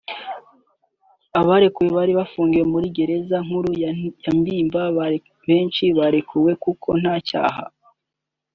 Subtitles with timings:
[1.39, 3.91] Abarekuwe bari bafungiwe muri gereza nkuru ya
[4.39, 4.81] Mpimba
[5.47, 7.65] benshi barekuwe kuko nta cyaha